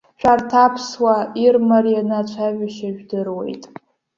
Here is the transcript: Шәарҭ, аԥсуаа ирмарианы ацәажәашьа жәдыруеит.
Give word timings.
Шәарҭ, 0.19 0.51
аԥсуаа 0.63 1.23
ирмарианы 1.43 2.15
ацәажәашьа 2.19 2.89
жәдыруеит. 2.95 3.63